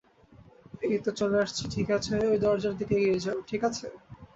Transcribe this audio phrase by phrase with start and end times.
[0.85, 3.85] এইতো চলে আসছি ঠিক আছে ঐ দরজার দিকে এগিয়ে যাও ঠিক আছে?